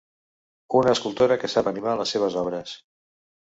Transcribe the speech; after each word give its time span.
Una 0.79 0.93
escultora 0.97 1.37
que 1.45 1.51
sap 1.57 1.71
animar 1.73 1.95
les 2.01 2.17
seves 2.17 2.41
obres. 2.45 2.75